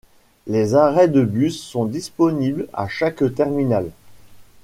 [0.47, 3.91] Les arrêts de bus sont disponibles à chaque terminal.